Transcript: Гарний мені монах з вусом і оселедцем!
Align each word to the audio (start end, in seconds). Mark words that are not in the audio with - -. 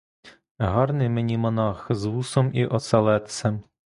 Гарний 0.59 1.09
мені 1.09 1.37
монах 1.37 1.87
з 1.89 2.05
вусом 2.05 2.51
і 2.53 2.65
оселедцем! 2.65 3.63